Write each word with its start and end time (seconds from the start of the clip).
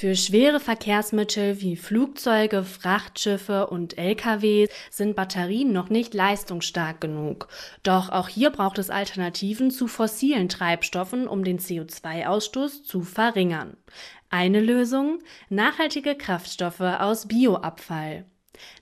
Für 0.00 0.16
schwere 0.16 0.60
Verkehrsmittel 0.60 1.60
wie 1.60 1.76
Flugzeuge, 1.76 2.64
Frachtschiffe 2.64 3.66
und 3.66 3.98
Lkw 3.98 4.66
sind 4.90 5.14
Batterien 5.14 5.74
noch 5.74 5.90
nicht 5.90 6.14
leistungsstark 6.14 7.02
genug. 7.02 7.48
Doch 7.82 8.08
auch 8.08 8.28
hier 8.28 8.48
braucht 8.48 8.78
es 8.78 8.88
Alternativen 8.88 9.70
zu 9.70 9.88
fossilen 9.88 10.48
Treibstoffen, 10.48 11.28
um 11.28 11.44
den 11.44 11.58
CO2-Ausstoß 11.58 12.82
zu 12.82 13.02
verringern. 13.02 13.76
Eine 14.30 14.62
Lösung? 14.62 15.18
Nachhaltige 15.50 16.14
Kraftstoffe 16.14 16.80
aus 16.80 17.28
Bioabfall. 17.28 18.24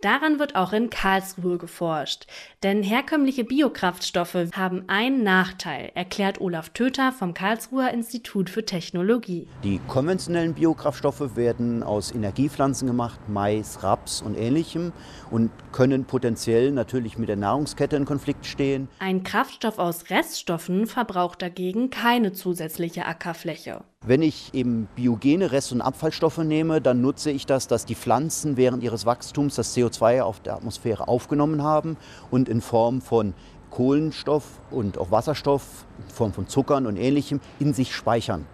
Daran 0.00 0.38
wird 0.38 0.54
auch 0.54 0.72
in 0.72 0.90
Karlsruhe 0.90 1.56
geforscht. 1.56 2.26
Denn 2.62 2.82
herkömmliche 2.82 3.44
Biokraftstoffe 3.44 4.36
haben 4.52 4.84
einen 4.86 5.22
Nachteil, 5.22 5.90
erklärt 5.94 6.40
Olaf 6.40 6.70
Töter 6.70 7.12
vom 7.12 7.32
Karlsruher 7.32 7.90
Institut 7.90 8.50
für 8.50 8.64
Technologie. 8.64 9.48
Die 9.62 9.80
konventionellen 9.88 10.54
Biokraftstoffe 10.54 11.36
werden 11.36 11.82
aus 11.82 12.12
Energiepflanzen 12.12 12.86
gemacht, 12.86 13.18
Mais, 13.28 13.82
Raps 13.82 14.20
und 14.20 14.36
ähnlichem 14.36 14.92
und 15.30 15.50
können 15.72 16.04
potenziell 16.04 16.70
natürlich 16.70 17.16
mit 17.16 17.28
der 17.28 17.36
Nahrungskette 17.36 17.96
in 17.96 18.04
Konflikt 18.04 18.44
stehen. 18.46 18.88
Ein 18.98 19.22
Kraftstoff 19.22 19.78
aus 19.78 20.10
Reststoffen 20.10 20.86
verbraucht 20.86 21.40
dagegen 21.40 21.90
keine 21.90 22.32
zusätzliche 22.32 23.06
Ackerfläche. 23.06 23.84
Wenn 24.06 24.20
ich 24.20 24.52
eben 24.52 24.86
biogene 24.96 25.50
Rest- 25.50 25.72
und 25.72 25.80
Abfallstoffe 25.80 26.36
nehme, 26.36 26.82
dann 26.82 27.00
nutze 27.00 27.30
ich 27.30 27.46
das, 27.46 27.68
dass 27.68 27.86
die 27.86 27.94
Pflanzen 27.94 28.58
während 28.58 28.82
ihres 28.82 29.06
Wachstums 29.06 29.54
das 29.54 29.74
CO2 29.74 30.20
auf 30.20 30.40
der 30.40 30.56
Atmosphäre 30.56 31.08
aufgenommen 31.08 31.62
haben 31.62 31.96
und 32.30 32.50
in 32.50 32.60
Form 32.60 33.00
von 33.00 33.32
Kohlenstoff 33.70 34.44
und 34.70 34.98
auch 34.98 35.10
Wasserstoff, 35.10 35.86
in 36.06 36.14
Form 36.14 36.34
von 36.34 36.46
Zuckern 36.48 36.86
und 36.86 36.98
ähnlichem 36.98 37.40
in 37.58 37.72
sich 37.72 37.94
speichern. 37.94 38.44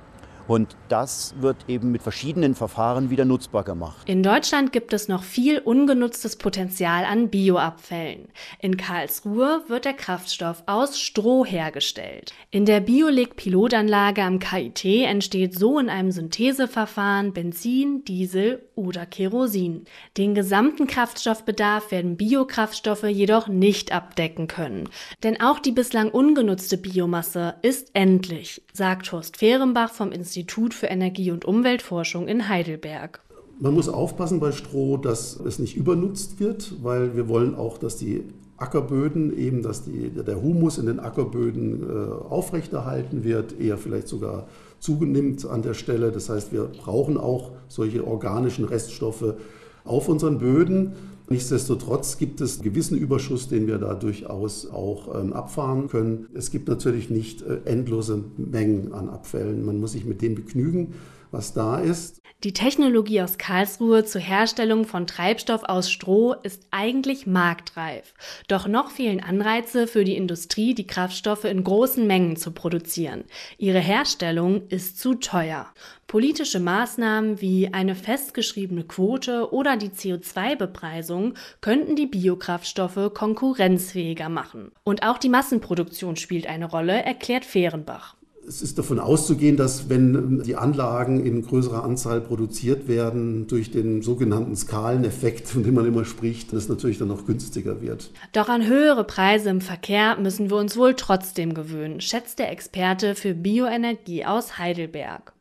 Und 0.50 0.74
das 0.88 1.36
wird 1.38 1.58
eben 1.68 1.92
mit 1.92 2.02
verschiedenen 2.02 2.56
Verfahren 2.56 3.08
wieder 3.08 3.24
nutzbar 3.24 3.62
gemacht. 3.62 4.08
In 4.08 4.24
Deutschland 4.24 4.72
gibt 4.72 4.92
es 4.92 5.06
noch 5.06 5.22
viel 5.22 5.60
ungenutztes 5.60 6.34
Potenzial 6.34 7.04
an 7.04 7.28
Bioabfällen. 7.28 8.26
In 8.58 8.76
Karlsruhe 8.76 9.62
wird 9.68 9.84
der 9.84 9.92
Kraftstoff 9.92 10.64
aus 10.66 10.98
Stroh 10.98 11.44
hergestellt. 11.44 12.34
In 12.50 12.64
der 12.64 12.80
Bioleg-Pilotanlage 12.80 14.24
am 14.24 14.40
KIT 14.40 14.84
entsteht 14.84 15.56
so 15.56 15.78
in 15.78 15.88
einem 15.88 16.10
Syntheseverfahren 16.10 17.32
Benzin, 17.32 18.02
Diesel 18.04 18.68
oder 18.74 19.06
Kerosin. 19.06 19.84
Den 20.16 20.34
gesamten 20.34 20.88
Kraftstoffbedarf 20.88 21.92
werden 21.92 22.16
Biokraftstoffe 22.16 23.04
jedoch 23.04 23.46
nicht 23.46 23.92
abdecken 23.92 24.48
können. 24.48 24.88
Denn 25.22 25.40
auch 25.40 25.60
die 25.60 25.70
bislang 25.70 26.10
ungenutzte 26.10 26.76
Biomasse 26.76 27.54
ist 27.62 27.90
endlich, 27.92 28.62
sagt 28.72 29.12
Horst 29.12 29.36
Fehrenbach 29.36 29.92
vom 29.92 30.10
Institut 30.10 30.39
Institut 30.40 30.72
für 30.72 30.86
Energie- 30.86 31.30
und 31.30 31.44
Umweltforschung 31.44 32.26
in 32.26 32.48
Heidelberg. 32.48 33.20
Man 33.58 33.74
muss 33.74 33.90
aufpassen 33.90 34.40
bei 34.40 34.52
Stroh, 34.52 34.96
dass 34.96 35.38
es 35.38 35.58
nicht 35.58 35.76
übernutzt 35.76 36.40
wird, 36.40 36.82
weil 36.82 37.14
wir 37.14 37.28
wollen 37.28 37.54
auch, 37.54 37.76
dass 37.76 37.96
die 37.98 38.24
Ackerböden, 38.56 39.36
eben 39.36 39.62
dass 39.62 39.84
die, 39.84 40.08
der 40.08 40.40
Humus 40.40 40.78
in 40.78 40.86
den 40.86 40.98
Ackerböden 40.98 41.82
äh, 41.82 42.12
aufrechterhalten 42.30 43.22
wird, 43.22 43.60
eher 43.60 43.76
vielleicht 43.76 44.08
sogar 44.08 44.46
zunimmt 44.78 45.44
an 45.44 45.60
der 45.60 45.74
Stelle. 45.74 46.10
Das 46.10 46.30
heißt, 46.30 46.52
wir 46.52 46.64
brauchen 46.64 47.18
auch 47.18 47.50
solche 47.68 48.06
organischen 48.06 48.64
Reststoffe 48.64 49.34
auf 49.84 50.08
unseren 50.08 50.38
Böden. 50.38 50.92
Nichtsdestotrotz 51.28 52.18
gibt 52.18 52.40
es 52.40 52.56
einen 52.56 52.64
gewissen 52.64 52.98
Überschuss, 52.98 53.48
den 53.48 53.68
wir 53.68 53.78
da 53.78 53.94
durchaus 53.94 54.68
auch 54.68 55.14
ähm, 55.14 55.32
abfahren 55.32 55.88
können. 55.88 56.26
Es 56.34 56.50
gibt 56.50 56.66
natürlich 56.66 57.08
nicht 57.08 57.42
äh, 57.42 57.60
endlose 57.66 58.24
Mengen 58.36 58.92
an 58.92 59.08
Abfällen. 59.08 59.64
Man 59.64 59.78
muss 59.78 59.92
sich 59.92 60.04
mit 60.04 60.22
dem 60.22 60.34
begnügen, 60.34 60.94
was 61.32 61.52
da 61.52 61.78
ist. 61.78 62.20
Die 62.42 62.54
Technologie 62.54 63.20
aus 63.20 63.36
Karlsruhe 63.36 64.06
zur 64.06 64.22
Herstellung 64.22 64.86
von 64.86 65.06
Treibstoff 65.06 65.62
aus 65.64 65.90
Stroh 65.90 66.32
ist 66.42 66.66
eigentlich 66.70 67.26
marktreif. 67.26 68.14
Doch 68.48 68.66
noch 68.66 68.90
fehlen 68.90 69.22
Anreize 69.22 69.86
für 69.86 70.04
die 70.04 70.16
Industrie, 70.16 70.72
die 70.72 70.86
Kraftstoffe 70.86 71.44
in 71.44 71.62
großen 71.62 72.06
Mengen 72.06 72.36
zu 72.36 72.52
produzieren. 72.52 73.24
Ihre 73.58 73.80
Herstellung 73.80 74.68
ist 74.68 74.98
zu 74.98 75.16
teuer. 75.16 75.66
Politische 76.06 76.60
Maßnahmen 76.60 77.42
wie 77.42 77.74
eine 77.74 77.94
festgeschriebene 77.94 78.84
Quote 78.84 79.52
oder 79.52 79.76
die 79.76 79.90
CO2-Bepreisung 79.90 81.34
könnten 81.60 81.94
die 81.94 82.06
Biokraftstoffe 82.06 83.12
konkurrenzfähiger 83.12 84.30
machen. 84.30 84.72
Und 84.82 85.02
auch 85.02 85.18
die 85.18 85.28
Massenproduktion 85.28 86.16
spielt 86.16 86.46
eine 86.46 86.70
Rolle, 86.70 87.04
erklärt 87.04 87.44
Fehrenbach. 87.44 88.16
Es 88.50 88.62
ist 88.62 88.78
davon 88.78 88.98
auszugehen, 88.98 89.56
dass 89.56 89.88
wenn 89.88 90.42
die 90.42 90.56
Anlagen 90.56 91.24
in 91.24 91.42
größerer 91.42 91.84
Anzahl 91.84 92.20
produziert 92.20 92.88
werden, 92.88 93.46
durch 93.46 93.70
den 93.70 94.02
sogenannten 94.02 94.56
Skaleneffekt, 94.56 95.46
von 95.46 95.62
dem 95.62 95.74
man 95.74 95.86
immer 95.86 96.04
spricht, 96.04 96.52
das 96.52 96.68
natürlich 96.68 96.98
dann 96.98 97.06
noch 97.06 97.26
günstiger 97.26 97.80
wird. 97.80 98.10
Doch 98.32 98.48
an 98.48 98.66
höhere 98.66 99.04
Preise 99.04 99.50
im 99.50 99.60
Verkehr 99.60 100.16
müssen 100.18 100.50
wir 100.50 100.56
uns 100.56 100.76
wohl 100.76 100.94
trotzdem 100.94 101.54
gewöhnen, 101.54 102.00
schätzt 102.00 102.40
der 102.40 102.50
Experte 102.50 103.14
für 103.14 103.34
Bioenergie 103.34 104.24
aus 104.24 104.58
Heidelberg. 104.58 105.32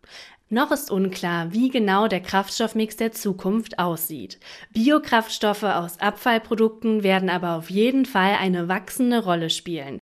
Noch 0.52 0.72
ist 0.72 0.90
unklar, 0.90 1.52
wie 1.52 1.70
genau 1.70 2.08
der 2.08 2.22
Kraftstoffmix 2.22 2.96
der 2.98 3.12
Zukunft 3.12 3.78
aussieht. 3.80 4.40
Biokraftstoffe 4.72 5.64
aus 5.64 6.00
Abfallprodukten 6.00 7.02
werden 7.02 7.30
aber 7.30 7.56
auf 7.56 7.72
jeden 7.72 8.06
Fall 8.06 8.36
eine 8.40 8.68
wachsende 8.68 9.24
Rolle 9.24 9.50
spielen. 9.50 9.98